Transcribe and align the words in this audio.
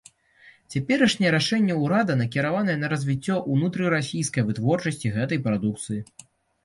Цяперашняе 0.75 1.33
рашэнне 1.35 1.75
ўрада 1.81 2.15
накіраванае 2.23 2.77
на 2.85 2.91
развіццё 2.95 3.35
ўнутрырасійскай 3.55 4.43
вытворчасці 4.51 5.13
гэтай 5.19 5.37
прадукцыі. 5.49 6.01